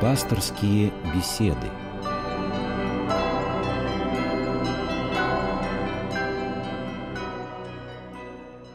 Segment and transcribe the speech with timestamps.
[0.00, 1.68] Пасторские беседы.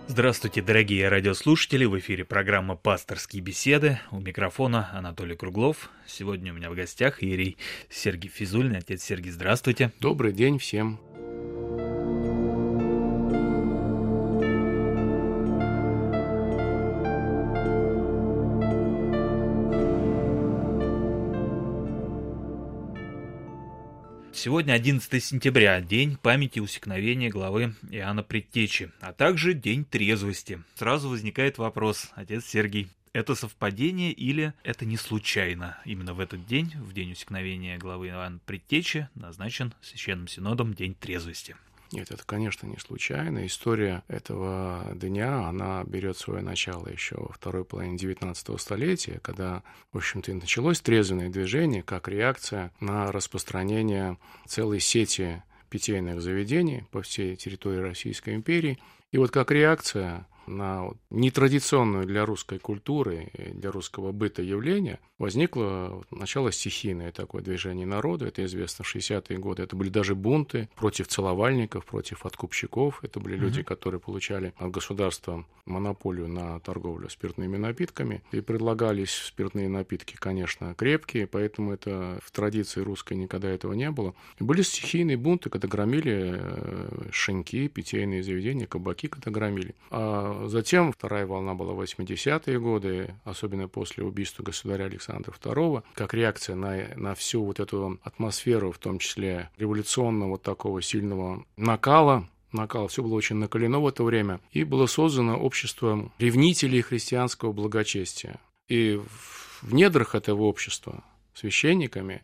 [0.08, 1.86] Здравствуйте, дорогие радиослушатели!
[1.86, 4.00] В эфире программа «Пасторские беседы».
[4.12, 5.90] У микрофона Анатолий Круглов.
[6.06, 7.58] Сегодня у меня в гостях Ирий
[7.90, 8.78] Сергей Физульный.
[8.78, 9.92] Отец Сергей, здравствуйте.
[10.00, 11.00] Добрый день всем.
[24.46, 30.62] Сегодня 11 сентября, день памяти усекновения главы Иоанна Предтечи, а также день трезвости.
[30.76, 35.80] Сразу возникает вопрос, отец Сергей, это совпадение или это не случайно?
[35.84, 41.56] Именно в этот день, в день усекновения главы Иоанна Предтечи, назначен Священным Синодом День трезвости.
[41.92, 43.46] Нет, это, конечно, не случайно.
[43.46, 49.98] История этого дня, она берет свое начало еще во второй половине XIX столетия, когда, в
[49.98, 57.36] общем-то, и началось трезвенное движение как реакция на распространение целой сети питейных заведений по всей
[57.36, 58.80] территории Российской империи.
[59.12, 66.52] И вот как реакция на нетрадиционную для русской культуры, для русского быта явление, возникло начало
[66.52, 71.86] стихийное такое движение народа, это известно в 60-е годы, это были даже бунты против целовальников,
[71.86, 78.42] против откупщиков, это были люди, которые получали от государства монополию на торговлю спиртными напитками, и
[78.42, 84.14] предлагались спиртные напитки, конечно, крепкие, поэтому это в традиции русской никогда этого не было.
[84.40, 89.76] И были стихийные бунты, когда громили э, шинки, питейные заведения, кабаки, когда громили.
[89.90, 96.14] А Затем вторая волна была в 80-е годы, особенно после убийства государя Александра II, как
[96.14, 102.88] реакция на, на всю вот эту атмосферу, в том числе революционного такого сильного накала, накал,
[102.88, 108.40] все было очень накалено в это время, и было создано общество ревнителей христианского благочестия.
[108.68, 109.00] И
[109.62, 112.24] в недрах этого общества священниками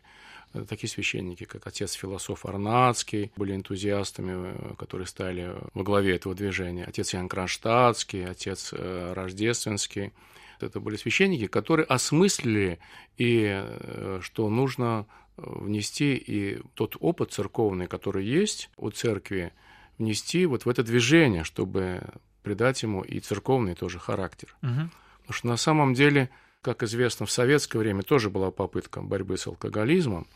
[0.68, 6.84] такие священники, как отец философ Арнацкий, были энтузиастами, э, которые стали во главе этого движения,
[6.84, 10.12] отец Ян Кронштадтский, отец э, Рождественский.
[10.60, 12.78] Это были священники, которые осмыслили
[13.16, 15.06] и э, что нужно
[15.36, 19.52] внести и тот опыт церковный, который есть у церкви,
[19.98, 22.02] внести вот в это движение, чтобы
[22.42, 24.54] придать ему и церковный тоже характер.
[24.62, 24.90] Угу.
[25.20, 26.30] Потому что на самом деле,
[26.62, 30.26] как известно, в советское время тоже была попытка борьбы с алкоголизмом,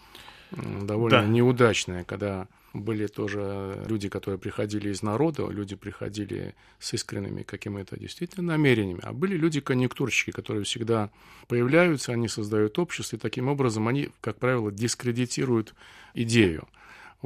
[0.50, 1.26] довольно да.
[1.26, 8.52] неудачная, когда были тоже люди, которые приходили из народа, люди приходили с искренними какими-то действительно
[8.52, 11.10] намерениями, а были люди-конъюнктурщики, которые всегда
[11.48, 15.74] появляются, они создают общество, и таким образом они, как правило, дискредитируют
[16.12, 16.68] идею.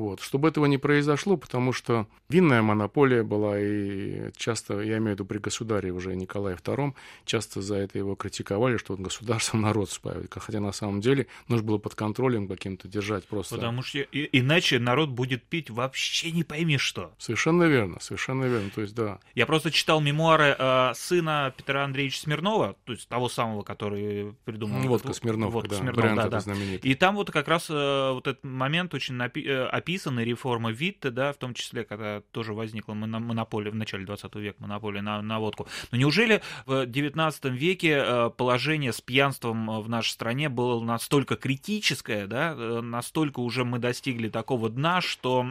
[0.00, 0.20] Вот.
[0.20, 5.26] Чтобы этого не произошло, потому что винная монополия была, и часто, я имею в виду
[5.26, 6.94] при государе уже Николае II,
[7.26, 11.66] часто за это его критиковали, что вот государство народ спаивает, хотя на самом деле нужно
[11.66, 13.56] было под контролем каким-то держать просто.
[13.56, 17.12] Потому что иначе народ будет пить вообще не пойми что.
[17.18, 19.18] Совершенно верно, совершенно верно, то есть да.
[19.34, 24.80] Я просто читал мемуары э, сына Петра Андреевича Смирнова, то есть того самого, который придумал...
[24.80, 26.54] Водка Смирнов, водка да, Смирнов, да, да.
[26.82, 31.10] И там вот как раз э, вот этот момент очень напи- э, описаны реформа Витте,
[31.10, 35.40] да, в том числе, когда тоже возникла монополия в начале 20 века, монополия на, на
[35.40, 35.66] водку.
[35.90, 42.28] Но неужели в 19 веке э, положение с пьянством в нашей стране было настолько критическое,
[42.28, 45.44] да, э, настолько уже мы достигли такого дна, что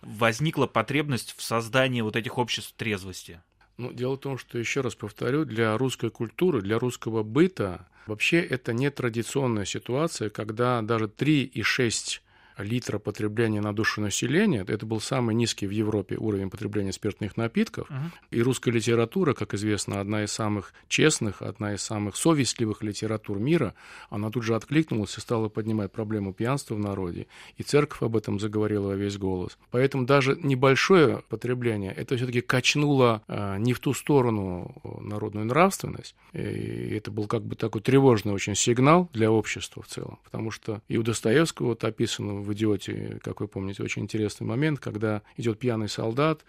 [0.00, 3.40] возникла потребность в создании вот этих обществ трезвости?
[3.78, 8.40] Ну, дело в том, что, еще раз повторю, для русской культуры, для русского быта вообще
[8.40, 12.21] это не традиционная ситуация, когда даже 3,6
[12.58, 14.64] литра потребления на душу населения.
[14.66, 17.90] Это был самый низкий в Европе уровень потребления спиртных напитков.
[17.90, 18.10] Uh-huh.
[18.30, 23.74] И русская литература, как известно, одна из самых честных, одна из самых совестливых литератур мира,
[24.10, 27.26] она тут же откликнулась и стала поднимать проблему пьянства в народе.
[27.56, 29.58] И церковь об этом заговорила во весь голос.
[29.70, 36.14] Поэтому даже небольшое потребление, это все-таки качнуло а, не в ту сторону народную нравственность.
[36.32, 40.18] И это был как бы такой тревожный очень сигнал для общества в целом.
[40.24, 44.80] Потому что и у Достоевского вот описано в «Идиоте», как вы помните, очень интересный момент,
[44.80, 46.44] когда идет пьяный солдат,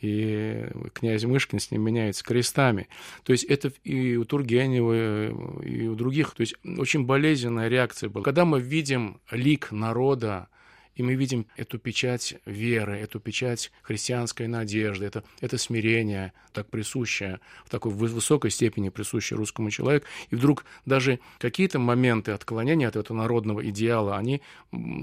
[0.00, 2.88] и князь Мышкин с ним меняется крестами.
[3.24, 6.32] То есть это и у Тургенева, и у других.
[6.32, 8.22] То есть очень болезненная реакция была.
[8.22, 10.48] Когда мы видим лик народа,
[10.96, 17.40] и мы видим эту печать веры, эту печать христианской надежды, это, это смирение, так присущее,
[17.64, 20.06] в такой высокой степени присущее русскому человеку.
[20.30, 24.40] И вдруг даже какие-то моменты отклонения от этого народного идеала, они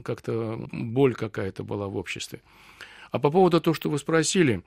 [0.04, 2.42] как-то боль какая-то была в обществе.
[3.12, 4.64] А по поводу того, что вы спросили,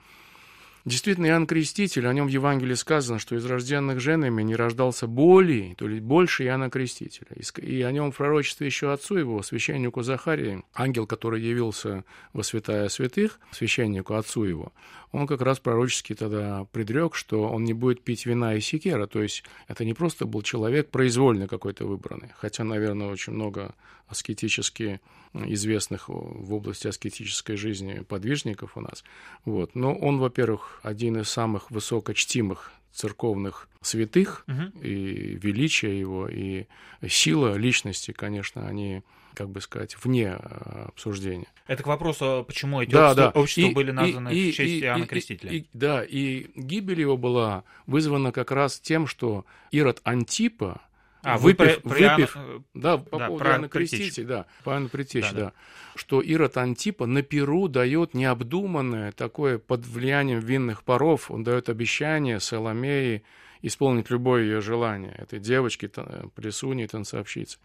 [0.86, 5.74] Действительно, Иоанн Креститель, о нем в Евангелии сказано, что из рожденных женами не рождался более,
[5.74, 7.26] то есть больше Иоанна Крестителя.
[7.60, 12.88] И о нем в пророчестве еще отцу его, священнику Захарии, ангел, который явился во святая
[12.88, 14.72] святых, священнику отцу его,
[15.10, 19.20] он как раз пророчески тогда предрек, что он не будет пить вина и секера, то
[19.20, 23.74] есть это не просто был человек произвольно какой-то выбранный, хотя, наверное, очень много
[24.06, 25.00] аскетически
[25.34, 29.04] известных в области аскетической жизни подвижников у нас.
[29.44, 29.74] Вот.
[29.74, 34.82] Но он, во-первых, один из самых высокочтимых церковных святых, угу.
[34.82, 36.64] и величие его, и
[37.06, 39.02] сила личности, конечно, они,
[39.34, 41.46] как бы сказать, вне а, обсуждения.
[41.66, 43.40] Это к вопросу, почему эти да, общества, да.
[43.40, 45.52] общества и, были названы и, в честь и, Иоанна и, Крестителя.
[45.52, 50.80] И, и, да, и гибель его была вызвана как раз тем, что Ирод Антипа,
[51.26, 52.64] а, выпив, про, выпив Иоанна...
[52.74, 55.44] да, по да, поводу про Иоанна Крестителя, да, по Иоанну Предтечи, да, да.
[55.46, 55.52] да,
[55.96, 62.38] что Ирод Антипа на Перу дает необдуманное такое под влиянием винных паров, он дает обещание
[62.38, 63.24] Соломеи
[63.62, 65.90] исполнить любое ее желание, этой девочке,
[66.34, 67.58] присуне, танцовщице.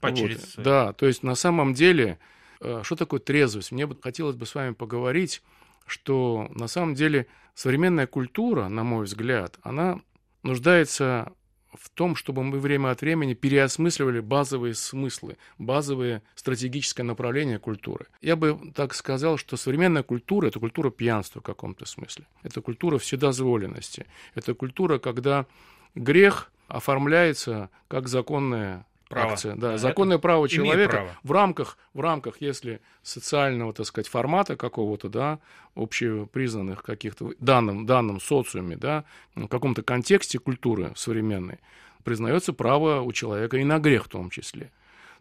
[0.00, 0.30] Вот.
[0.58, 2.20] Да, то есть на самом деле,
[2.60, 3.72] э, что такое трезвость?
[3.72, 5.42] Мне бы хотелось бы с вами поговорить,
[5.86, 10.00] что на самом деле современная культура, на мой взгляд, она
[10.44, 11.32] нуждается
[11.74, 18.06] в том, чтобы мы время от времени переосмысливали базовые смыслы, базовые стратегическое направление культуры.
[18.20, 22.26] Я бы так сказал, что современная культура– это культура пьянства в каком-то смысле.
[22.42, 24.06] Это культура вседозволенности.
[24.34, 25.46] Это культура, когда
[25.94, 29.32] грех оформляется как законная право.
[29.32, 29.54] акция.
[29.56, 31.18] Да, да, законное право человека право.
[31.22, 35.40] в рамках, в рамках, если социального, так сказать, формата какого-то, да,
[35.74, 41.58] общепризнанных каких-то данным, данным социуме, да, в каком-то контексте культуры современной,
[42.04, 44.70] признается право у человека и на грех в том числе.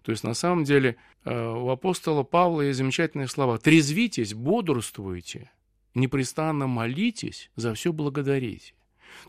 [0.03, 0.95] То есть, на самом деле,
[1.25, 3.57] э, у апостола Павла есть замечательные слова.
[3.57, 5.51] «Трезвитесь, бодрствуйте,
[5.95, 8.73] непрестанно молитесь, за все благодарите».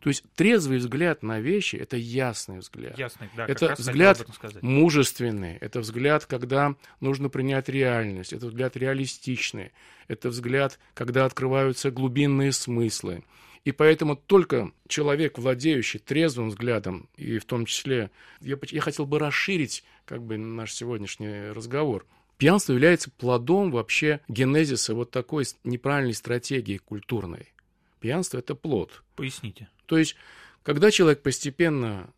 [0.01, 2.99] То есть трезвый взгляд на вещи– это ясный взгляд.
[2.99, 4.25] Ясный, да, это взгляд
[4.63, 9.73] мужественный, это взгляд, когда нужно принять реальность, это взгляд реалистичный,
[10.09, 13.25] это взгляд, когда открываются глубинные смыслы.
[13.65, 18.11] И поэтому только человек, владеющий трезвым взглядом, и в том числе,
[18.41, 22.07] я, я хотел бы расширить как бы наш сегодняшний разговор.
[22.39, 27.53] Пьянство является плодом вообще генезиса вот такой неправильной стратегии культурной.
[28.01, 29.03] Пьянство– это плод.
[29.17, 29.69] Поясните.
[29.87, 30.17] То есть,
[30.63, 32.13] когда человек постепенно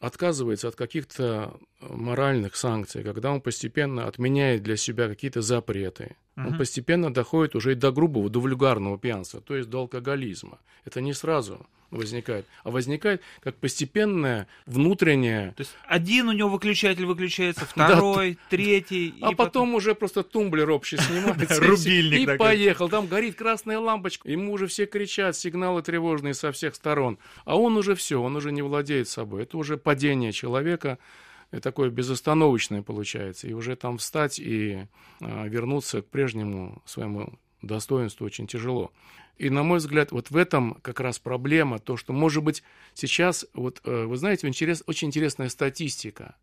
[0.00, 6.48] отказывается от каких-то моральных санкций, когда он постепенно отменяет для себя какие-то запреты, угу.
[6.48, 10.58] он постепенно доходит уже и до грубого, до вульгарного пьянства, то есть до алкоголизма.
[10.84, 15.52] Это не сразу возникает, а возникает как постепенное внутреннее...
[15.56, 19.14] То есть один у него выключатель выключается, второй, да, третий...
[19.20, 19.36] А потом...
[19.36, 22.88] потом уже просто тумблер общий снимается Рубильник и поехал.
[22.88, 27.18] Там горит красная лампочка, ему уже все кричат, сигналы тревожные со всех сторон.
[27.44, 29.44] А он уже все, он уже не владеет собой.
[29.44, 30.98] Это уже падение человека,
[31.50, 33.46] такое безостановочное получается.
[33.48, 34.86] И уже там встать и
[35.20, 38.92] а, вернуться к прежнему своему достоинству очень тяжело.
[39.38, 42.62] И, на мой взгляд, вот в этом как раз проблема, то, что, может быть,
[42.94, 46.36] сейчас, вот э, вы знаете, интерес, очень интересная статистика,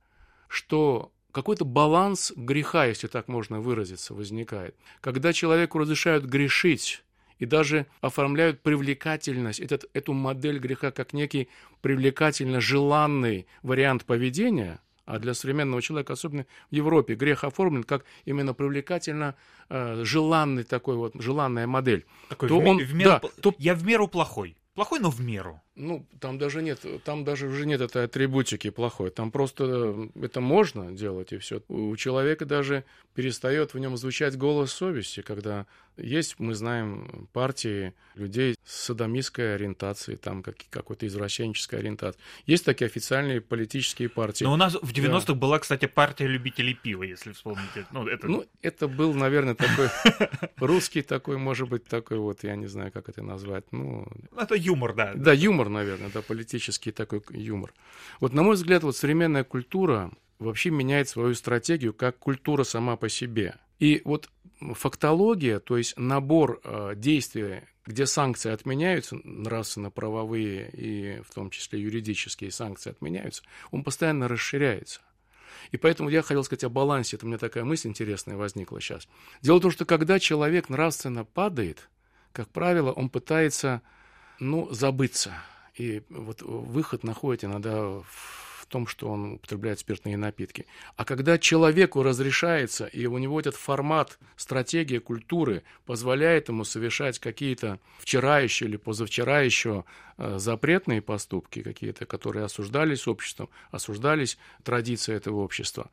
[0.48, 4.76] что какой-то баланс греха, если так можно выразиться, возникает.
[5.02, 7.04] Когда человеку разрешают грешить,
[7.40, 11.50] и даже оформляют привлекательность, этот, эту модель греха как некий
[11.82, 18.54] привлекательно желанный вариант поведения– а для современного человека, особенно в Европе, грех оформлен как именно
[18.54, 19.36] привлекательно
[19.70, 22.06] э, желанный такой вот, желанная модель.
[22.30, 23.54] Такой то в, он, в меру, да, то...
[23.58, 24.58] Я в меру плохой.
[24.74, 25.62] Плохой, но в меру.
[25.76, 29.10] Ну, там даже нет, там даже уже нет этой атрибутики плохой.
[29.10, 31.62] Там просто э, это можно делать, и все.
[31.68, 32.84] У человека даже
[33.16, 35.66] перестает в нем звучать голос совести, когда
[35.98, 42.24] есть, мы знаем, партии людей с садомистской ориентацией, там как, какой-то извращенческой ориентацией.
[42.46, 44.44] Есть такие официальные политические партии.
[44.44, 45.34] Но у нас в 90-х да.
[45.34, 47.86] была, кстати, партия любителей пива, если вспомните.
[47.92, 48.28] Ну, это...
[48.28, 49.90] ну, это был, наверное, такой
[50.58, 53.66] русский такой, может быть, такой вот, я не знаю, как это назвать.
[53.72, 55.14] Ну, это юмор, да.
[55.16, 57.74] Да, юмор, наверное, да, политический такой юмор.
[58.20, 63.10] Вот, на мой взгляд, вот современная культура вообще меняет свою стратегию как культура сама по
[63.10, 63.56] себе.
[63.80, 64.30] И вот
[64.74, 72.52] фактология, то есть набор э, действий, где санкции отменяются, нравственно-правовые и в том числе юридические
[72.52, 75.02] санкции отменяются, он постоянно расширяется.
[75.72, 77.18] И поэтому я хотел сказать о балансе.
[77.18, 79.08] Это у меня такая мысль интересная возникла сейчас.
[79.42, 81.90] Дело в том, что когда человек нравственно падает,
[82.32, 83.82] как правило, он пытается,
[84.40, 85.34] ну, забыться.
[85.76, 88.02] И вот выход находит иногда
[88.64, 90.66] в том, что он употребляет спиртные напитки.
[90.96, 97.80] А когда человеку разрешается, и у него этот формат, стратегия культуры позволяет ему совершать какие-то
[98.00, 99.86] вчера еще или позавчера еще
[100.18, 105.92] э, запретные поступки, какие-то, которые осуждались обществом, осуждались традиции этого общества,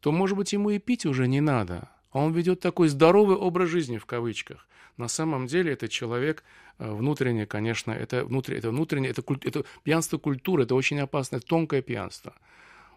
[0.00, 1.88] то, может быть, ему и пить уже не надо.
[2.10, 4.66] А он ведет такой здоровый образ жизни в кавычках.
[4.96, 6.42] На самом деле этот человек
[6.78, 11.82] э, внутренне, конечно, это, внутренне, это внутреннее, это, это пьянство культуры, это очень опасное, тонкое
[11.82, 12.34] пьянство.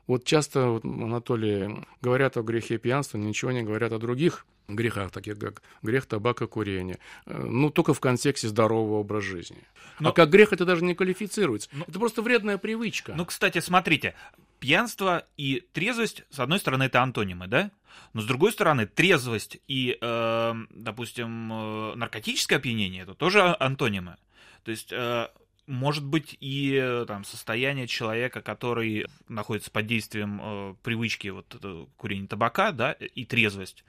[0.08, 5.38] Вот часто, вот, Анатолий, говорят о грехе пьянства, ничего не говорят о других грехах, таких
[5.38, 7.00] как грех табака, курения.
[7.26, 9.64] Э, ну, только в контексте здорового образа жизни.
[10.00, 10.10] Но...
[10.10, 11.70] А как грех это даже не квалифицируется.
[11.74, 11.86] Но...
[11.88, 13.14] Это просто вредная привычка.
[13.16, 14.16] Ну, кстати, смотрите,
[14.60, 17.72] пьянство и трезвость, с одной стороны, это антонимы, да?
[18.14, 24.18] Но с другой стороны, трезвость и, э, допустим, э, наркотическое опьянение это тоже антонимы.
[24.64, 25.28] То есть э,
[25.68, 31.56] может быть и э, там состояние человека, который находится под действием э, привычки вот
[31.98, 33.84] курения табака, да, и трезвость.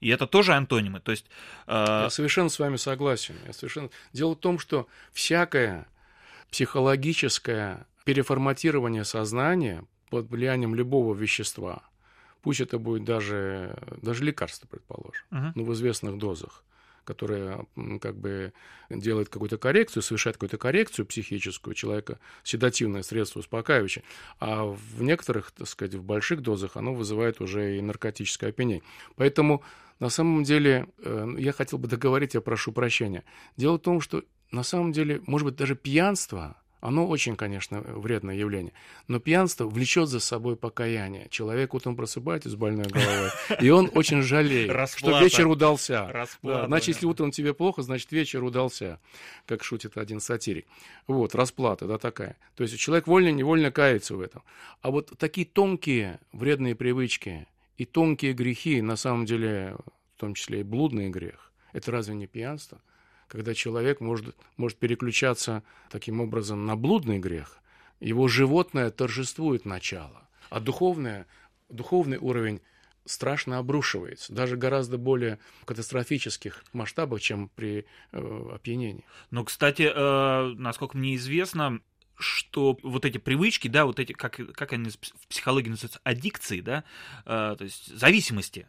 [0.00, 1.00] И это тоже антонимы.
[1.00, 1.26] То есть,
[1.66, 2.02] э...
[2.04, 3.34] Я совершенно с вами согласен.
[3.46, 3.90] Я совершенно...
[4.12, 5.86] Дело в том, что всякое
[6.50, 11.82] психологическое переформатирование сознания под влиянием любого вещества,
[12.42, 15.52] пусть это будет даже, даже лекарство, предположим, uh-huh.
[15.54, 16.64] но в известных дозах,
[17.04, 17.66] которое
[18.00, 18.52] как бы
[18.90, 24.04] делает какую-то коррекцию, совершает какую-то коррекцию психическую человека, седативное средство успокаивающее,
[24.38, 28.82] а в некоторых, так сказать, в больших дозах оно вызывает уже и наркотическое опьянение.
[29.16, 29.62] Поэтому
[29.98, 33.24] на самом деле э, я хотел бы договорить, я прошу прощения.
[33.56, 38.36] Дело в том, что на самом деле, может быть, даже пьянство– оно очень, конечно, вредное
[38.36, 38.72] явление.
[39.08, 41.26] Но пьянство влечет за собой покаяние.
[41.30, 46.06] Человек утром просыпается с больной головой, и он очень жалеет, что вечер удался.
[46.12, 49.00] Расплата, значит, если утром тебе плохо, значит, вечер удался,
[49.46, 50.64] как шутит один сатирик.
[51.08, 52.36] Вот, расплата, да, такая.
[52.54, 54.44] То есть человек вольно-невольно кается в этом.
[54.80, 59.76] А вот такие тонкие вредные привычки и тонкие грехи, на самом деле,
[60.14, 62.80] в том числе и блудный грех, это разве не пьянство?
[63.28, 67.58] Когда человек может, может переключаться таким образом на блудный грех,
[68.00, 71.26] его животное торжествует начало, а духовное,
[71.68, 72.60] духовный уровень
[73.04, 79.04] страшно обрушивается, даже гораздо более катастрофических масштабах, чем при э, опьянении.
[79.30, 81.80] Ну, кстати, э, насколько мне известно,
[82.18, 86.84] что вот эти привычки, да, вот эти, как, как они в психологии называются, аддикции, да,
[87.24, 88.66] э, то есть зависимости,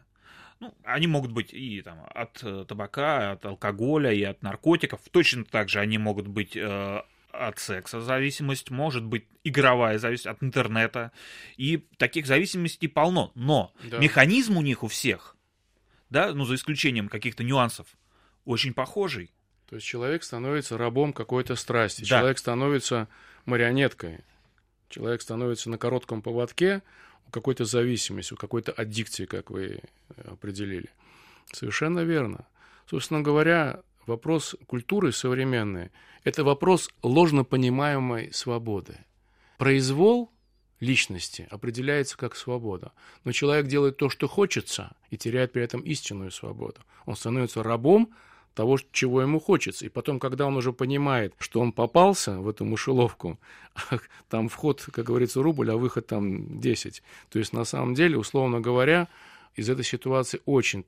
[0.60, 5.00] ну, они могут быть и там, от э, табака, от алкоголя, и от наркотиков.
[5.10, 10.42] Точно так же они могут быть э, от секса зависимость, может быть игровая зависимость от
[10.42, 11.12] интернета.
[11.56, 13.30] И таких зависимостей полно.
[13.34, 13.98] Но да.
[13.98, 15.36] механизм у них у всех,
[16.10, 17.86] да, ну, за исключением каких-то нюансов,
[18.44, 19.30] очень похожий.
[19.68, 22.06] То есть человек становится рабом какой-то страсти, да.
[22.06, 23.08] человек становится
[23.44, 24.20] марионеткой,
[24.88, 26.82] человек становится на коротком поводке,
[27.30, 29.80] какой-то зависимости, у какой-то аддикции, как вы
[30.16, 30.88] э, определили.
[31.52, 32.46] Совершенно верно.
[32.88, 35.90] Собственно говоря, вопрос культуры современной–
[36.24, 38.98] это вопрос ложно понимаемой свободы.
[39.58, 40.30] Произвол
[40.80, 42.92] личности определяется как свобода.
[43.24, 46.80] Но человек делает то, что хочется, и теряет при этом истинную свободу.
[47.06, 48.14] Он становится рабом
[48.58, 49.86] того, чего ему хочется.
[49.86, 53.38] И потом, когда он уже понимает, что он попался в эту мышеловку,
[54.28, 57.02] там вход, как говорится, рубль, а выход там 10.
[57.28, 59.06] То есть, на самом деле, условно говоря,
[59.54, 60.84] из этой ситуации очень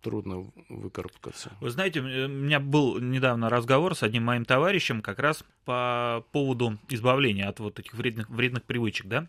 [0.00, 1.52] трудно выкарабкаться.
[1.60, 6.76] Вы знаете, у меня был недавно разговор с одним моим товарищем как раз по поводу
[6.88, 9.28] избавления от вот этих вредных, вредных привычек, да.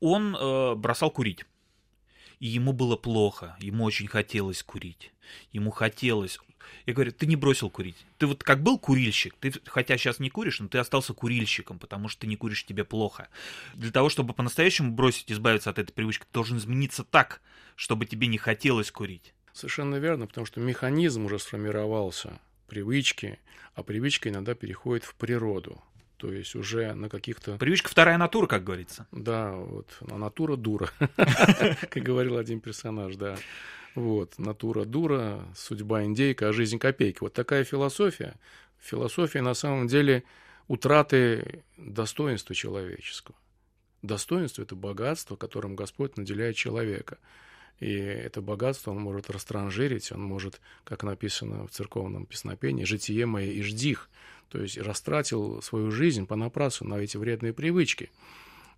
[0.00, 1.44] Он э, бросал курить.
[2.38, 5.12] И ему было плохо, ему очень хотелось курить.
[5.52, 6.38] Ему хотелось,
[6.84, 7.96] я говорю, ты не бросил курить.
[8.18, 12.08] Ты вот как был курильщик, ты хотя сейчас не куришь, но ты остался курильщиком, потому
[12.08, 13.28] что ты не куришь, тебе плохо.
[13.74, 17.40] Для того, чтобы по-настоящему бросить, избавиться от этой привычки, ты должен измениться так,
[17.74, 19.32] чтобы тебе не хотелось курить.
[19.52, 23.38] Совершенно верно, потому что механизм уже сформировался, привычки,
[23.74, 25.82] а привычка иногда переходит в природу.
[26.16, 27.58] То есть уже на каких-то...
[27.58, 29.06] Привычка вторая натура, как говорится.
[29.12, 33.36] Да, вот, а натура дура, как говорил один персонаж, да.
[33.94, 37.18] Вот, натура дура, судьба индейка, а жизнь копейки.
[37.20, 38.34] Вот такая философия.
[38.80, 40.24] Философия на самом деле
[40.68, 43.36] утраты достоинства человеческого.
[44.02, 47.18] Достоинство– это богатство, которым Господь наделяет человека.
[47.80, 53.50] И это богатство он может растранжирить, он может, как написано в церковном песнопении, «житие мое
[53.50, 54.08] и ждих»,
[54.48, 58.10] то есть растратил свою жизнь понапрасу на эти вредные привычки.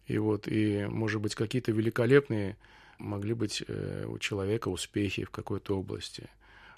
[0.06, 2.56] И вот, и, может быть, какие-то великолепные
[2.98, 6.28] могли быть э, у человека успехи в какой-то области.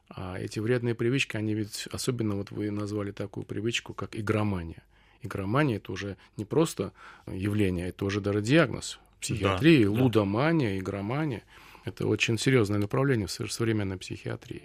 [0.08, 4.82] А эти вредные привычки, они ведь, особенно вот вы назвали такую привычку, как игромания.
[5.22, 6.92] Игромания– это уже не просто
[7.26, 10.02] явление, это уже даже диагноз психиатрии, Да, да.
[10.02, 11.44] лудомания, игромания.
[11.84, 14.62] Это очень серьезное направление в современной психиатрии.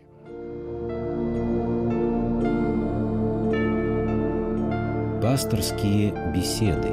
[5.26, 6.88] Пасторские беседы.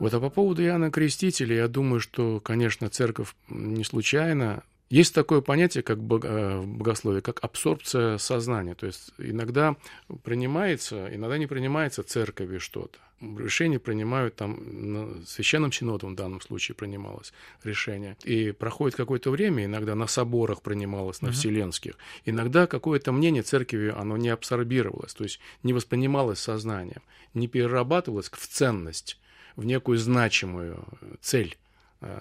[0.00, 4.64] Вот, а по поводу Иоанна Крестителя, я думаю, что, конечно, церковь не случайно.
[4.94, 8.76] Есть такое понятие, как бог- э, в богословии, как абсорбция сознания.
[8.76, 9.74] То есть иногда
[10.22, 12.98] принимается, иногда не принимается церковью что-то.
[13.20, 17.32] Решение принимают там, священным синодом в данном случае принималось
[17.64, 18.16] решение.
[18.22, 21.34] И проходит какое-то время, иногда на соборах принималось, на Мгм.
[21.34, 21.94] вселенских.
[22.24, 27.02] Иногда какое-то мнение церкви, оно не абсорбировалось, то есть не воспринималось сознанием,
[27.34, 29.18] не перерабатывалось в ценность
[29.56, 30.84] в некую значимую
[31.20, 31.56] цель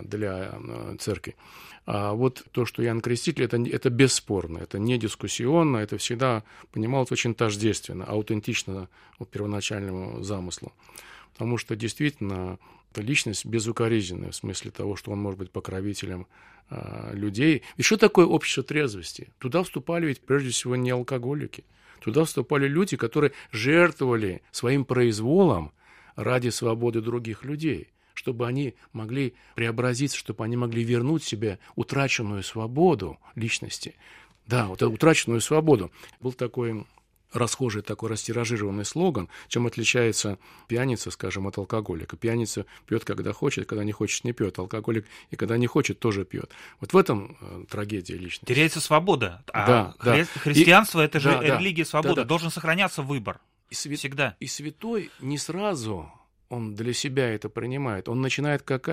[0.04, 1.36] для э, церкви.
[1.86, 7.12] А вот то, что Иоанн Креститель, это, это бесспорно, это не дискуссионно, это всегда понималось
[7.12, 8.88] очень тождественно, аутентично
[9.32, 10.74] первоначальному замыслу.
[11.34, 12.60] Потому что действительно
[12.96, 16.28] личность безукоризненная в смысле того, что он может быть покровителем
[16.70, 17.64] э, людей.
[17.78, 19.32] И что такое общество трезвости?
[19.40, 21.64] Туда вступали ведь прежде всего не алкоголики.
[22.02, 25.72] Туда вступали люди, которые жертвовали своим произволом
[26.16, 33.20] ради свободы других людей, чтобы они могли преобразиться, чтобы они могли вернуть себе утраченную свободу
[33.36, 33.96] личности.
[34.46, 35.92] Да, вот эту утраченную свободу.
[36.20, 36.86] Был такой
[37.32, 42.16] расхожий такой растиражированный слоган, чем отличается пьяница, скажем, от алкоголика.
[42.16, 44.60] Пьяница пьет, когда хочет, когда не хочет, не пьет.
[44.60, 46.52] Алкоголик и когда не хочет, тоже пьет.
[46.80, 48.46] Вот в этом э, трагедия личности.
[48.46, 49.44] Теряется свобода.
[49.52, 50.20] А Да, да.
[50.20, 51.58] хри- христианство это же да, да.
[51.58, 52.16] религия свободы.
[52.18, 52.28] Да, да.
[52.28, 53.40] Должен сохраняться выбор.
[53.72, 54.36] И свят- Всегда.
[54.40, 56.12] И святой не сразу
[56.54, 58.08] он для себя это принимает.
[58.10, 58.88] Он начинает как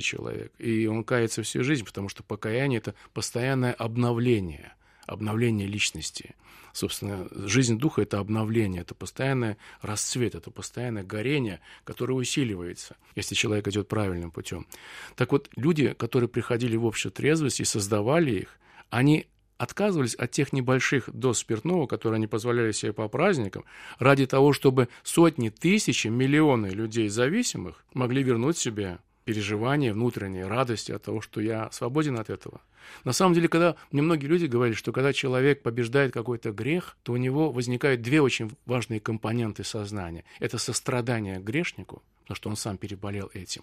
[0.00, 0.52] человек.
[0.58, 4.74] И он кается всю жизнь, потому что покаяние– это постоянное обновление,
[5.06, 6.34] обновление личности.
[6.72, 13.68] Собственно, жизнь духа– это обновление, это постоянный расцвет, это постоянное горение, которое усиливается, если человек
[13.68, 14.66] идет правильным путем.
[15.14, 18.58] Так вот, люди, которые приходили в общество трезвости и создавали их,
[18.90, 19.26] они
[19.56, 23.64] отказывались от тех небольших доз спиртного, которые они позволяли себе по праздникам,
[23.98, 31.02] ради того, чтобы сотни, тысячи, миллионы людей зависимых могли вернуть себе переживания, внутренние радости от
[31.02, 32.60] того, что я свободен от этого.
[33.04, 37.12] На самом деле, когда мне многие люди говорили, что когда человек побеждает какой-то грех, то
[37.12, 40.24] у него возникают две очень важные компоненты сознания.
[40.40, 43.62] Это сострадание к грешнику, потому что он сам переболел этим,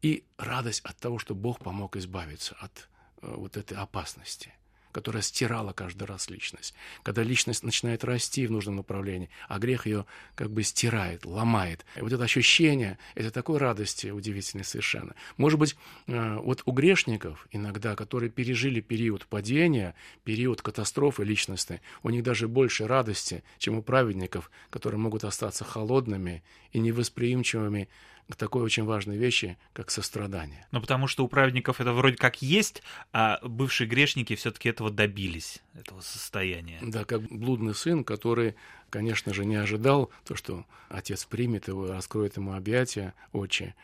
[0.00, 2.88] и радость от того, что Бог помог избавиться от
[3.20, 4.52] э, вот этой опасности
[4.96, 6.72] которая стирала каждый раз личность.
[7.02, 11.84] Когда личность начинает расти в нужном направлении, а грех ее как бы стирает, ломает.
[11.96, 15.14] И вот это ощущение, это такой радости удивительной совершенно.
[15.36, 22.08] Может быть, э, вот у грешников иногда, которые пережили период падения, период катастрофы личностной, у
[22.08, 27.90] них даже больше радости, чем у праведников, которые могут остаться холодными и невосприимчивыми
[28.28, 30.66] к такой очень важной вещи, как сострадание.
[30.72, 32.82] Ну, потому что у праведников это вроде как есть,
[33.12, 36.78] а бывшие грешники все-таки этого добились, этого состояния.
[36.82, 38.54] Да, как блудный сын, который,
[38.90, 43.74] конечно же, не ожидал то, что отец примет его, раскроет ему объятия отче,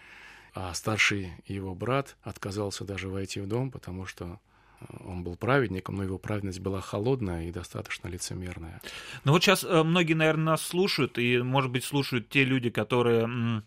[0.54, 4.38] а старший его брат отказался даже войти в дом, потому что
[4.80, 8.80] э, он был праведником, но его праведность была холодная и достаточно лицемерная.
[9.24, 13.62] Ну вот сейчас многие, наверное, нас слушают, и, может быть, слушают те люди, которые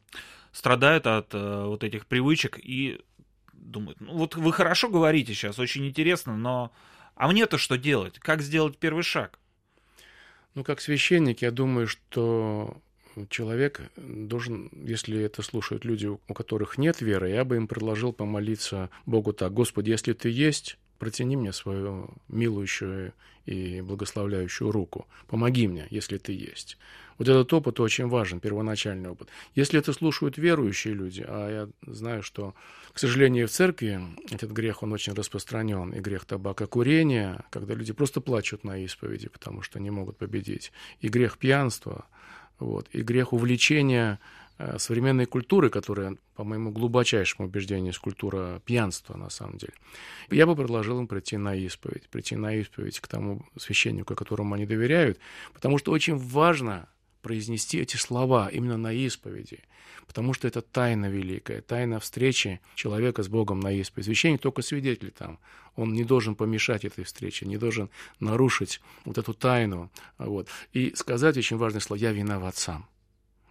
[0.52, 3.02] страдают от э, вот этих привычек и
[3.54, 6.72] думают, ну вот вы хорошо говорите сейчас, очень интересно, но
[7.16, 8.20] а мне-то что делать?
[8.20, 9.40] Как сделать первый шаг?
[10.54, 12.82] Ну, как священник, я думаю, что
[13.30, 18.90] человек должен, если это слушают люди, у которых нет веры, я бы им предложил помолиться
[19.06, 23.14] Богу так, Господи, если Ты есть, протяни мне свою милующую
[23.46, 25.08] и благословляющую руку.
[25.28, 26.78] Помоги мне, если Ты есть.
[27.18, 29.30] Вот этот опыт очень важен, первоначальный опыт.
[29.54, 32.56] Если это слушают верующие люди, а я знаю, что,
[32.92, 38.20] к сожалению, в церкви этот грех, он очень распространен, и грех табакокурения, когда люди просто
[38.20, 42.06] плачут на исповеди, потому что не могут победить, и грех пьянства,
[42.60, 44.20] вот, и грех увлечения
[44.78, 49.74] современной культуры, которая, по моему глубочайшему убеждению, есть культура пьянства, на самом деле.
[50.30, 54.66] Я бы предложил им прийти на исповедь, прийти на исповедь к тому священнику, которому они
[54.66, 55.20] доверяют,
[55.54, 56.88] потому что очень важно
[57.22, 59.60] произнести эти слова именно на исповеди,
[60.06, 64.06] потому что это тайна великая, тайна встречи человека с Богом на исповеди.
[64.06, 65.40] Священник только свидетель там,
[65.76, 67.90] он не должен помешать этой встрече, не должен
[68.20, 69.90] нарушить вот эту тайну.
[70.20, 70.50] Вот.
[70.72, 72.88] И сказать очень важное слово «я виноват сам».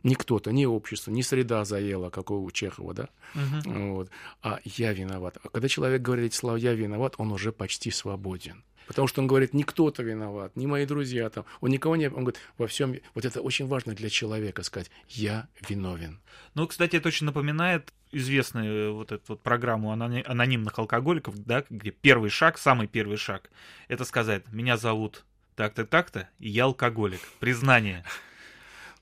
[0.05, 3.95] Не кто-то, не общество, не среда заела, как у Чехова, да, угу.
[3.95, 4.11] вот,
[4.43, 5.39] а я виноват.
[5.43, 8.63] А когда человек говорит эти слова «я виноват», он уже почти свободен.
[8.87, 12.09] Потому что он говорит, не кто-то виноват, не мои друзья там, он никого не...
[12.09, 12.95] Он говорит, во всем...
[13.15, 16.21] Вот это очень важно для человека сказать, я виновен.
[16.55, 22.29] Ну, кстати, это очень напоминает известную вот эту вот программу анонимных алкоголиков, да, где первый
[22.29, 23.51] шаг, самый первый шаг,
[23.89, 25.25] это сказать, меня зовут
[25.57, 27.21] так-то, так-то, и я алкоголик.
[27.41, 28.05] Признание.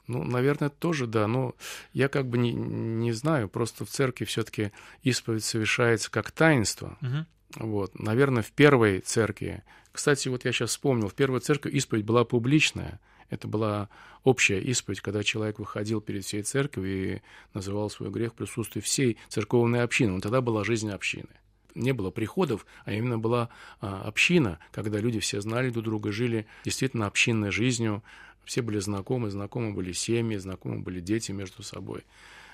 [0.07, 1.27] Ну, наверное, тоже да.
[1.27, 1.55] Но
[1.93, 3.49] я как бы не, не знаю.
[3.49, 6.99] Просто в церкви все-таки исповедь совершается как таинство.
[7.01, 7.67] Угу.
[7.67, 7.99] Вот.
[7.99, 9.63] Наверное, в первой церкви,
[9.93, 13.01] кстати, вот я сейчас вспомнил, в первой церкви исповедь была публичная.
[13.31, 13.89] Это была
[14.25, 17.23] общая исповедь, когда человек выходил перед всей церковью и
[17.55, 20.13] называл свой грех в присутствии всей церковной общины.
[20.13, 21.29] Но тогда была жизнь общины.
[21.75, 23.49] Не было приходов, а именно была
[23.81, 28.03] а, община, когда люди все знали друг друга, жили действительно общинной жизнью,
[28.45, 32.05] все были знакомы, знакомы были семьи, знакомы были дети между собой.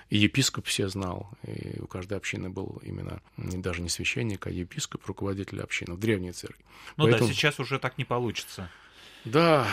[0.09, 5.05] И епископ все знал, и у каждой общины был именно даже не священник, а епископ,
[5.05, 6.65] руководитель общины в древней церкви.
[6.97, 7.27] Ну Поэтому...
[7.27, 8.71] да, сейчас уже так не получится.
[9.25, 9.67] Да,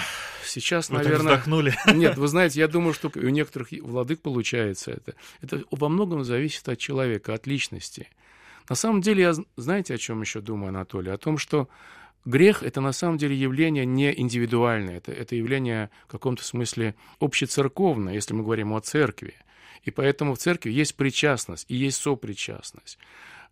[0.45, 1.35] сейчас, вы наверное...
[1.35, 1.75] вздохнули.
[1.95, 5.15] Нет, вы знаете, я думаю, что у некоторых владык получается это.
[5.41, 8.09] Это во многом зависит от человека, от личности.
[8.69, 11.13] На самом деле, я знаете, о чем еще думаю, Анатолий?
[11.13, 11.69] О том, что
[12.27, 18.15] грех— это на самом деле явление не индивидуальное, это, это явление в каком-то смысле общецерковное,
[18.15, 19.35] если мы говорим о церкви.
[19.85, 22.99] И поэтому в церкви есть причастность и есть сопричастность.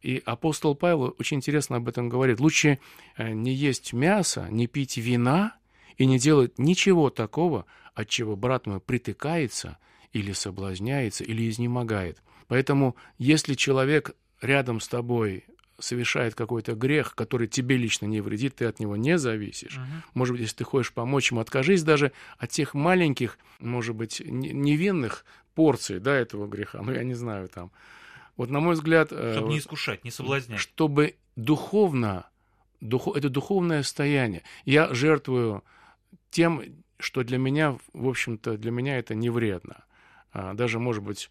[0.03, 2.41] И апостол Павел очень интересно об этом говорит.
[2.41, 2.79] Лучше
[3.17, 5.57] э, не есть мясо, не пить вина
[5.97, 9.79] и не делать ничего такого, от чего брат мой притыкается
[10.13, 12.23] или соблазняется, или изнемогает.
[12.49, 15.45] Поэтому, если человек рядом с тобой
[15.79, 19.77] совершает какой-то грех, который тебе лично не вредит, ты от него не зависишь.
[19.77, 20.11] Uh-huh.
[20.15, 25.25] Может быть, если ты хочешь помочь ему, откажись даже от тех маленьких, может быть, невинных
[25.55, 26.83] порций да, этого греха.
[26.83, 27.71] Ну, я не знаю там.
[28.37, 29.09] Вот, на мой взгляд...
[29.13, 30.59] Э, чтобы не искушать, не соблазнять.
[30.59, 32.27] Чтобы духовно,
[32.81, 34.43] духу, это духовное состояние.
[34.65, 35.63] Я жертвую
[36.31, 36.63] тем,
[36.99, 39.85] что для меня, в общем-то, для меня это не вредно.
[40.33, 41.31] А, даже, может быть,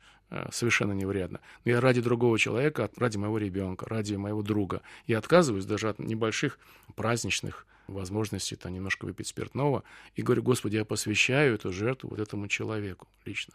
[0.52, 1.40] совершенно не вредно.
[1.66, 6.00] Но я ради другого человека, ради моего ребенка, ради моего друга, я отказываюсь даже от
[6.00, 6.60] небольших
[6.96, 9.84] праздничных возможностей там немножко выпить спиртного
[10.16, 13.54] и говорю, Господи, я посвящаю эту жертву вот этому человеку лично.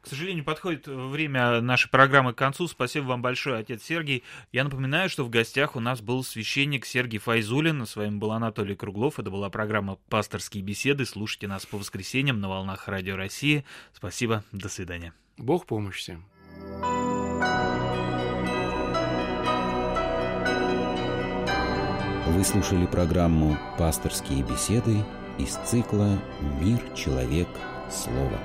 [0.00, 2.68] К сожалению, подходит время нашей программы к концу.
[2.68, 4.22] Спасибо вам большое, отец Сергей.
[4.52, 8.76] Я напоминаю, что в гостях у нас был священник Сергей Файзулин, с вами был Анатолий
[8.76, 9.18] Круглов.
[9.18, 11.04] Это была программа «Пасторские беседы».
[11.04, 13.64] Слушайте нас по воскресеньям на волнах Радио России.
[13.92, 15.12] Спасибо, до свидания.
[15.38, 16.24] Бог помощь всем.
[22.26, 25.04] Вы слушали программу «Пасторские беседы»
[25.38, 26.18] из цикла
[26.60, 27.48] «Мир, человек,
[27.90, 28.38] слово».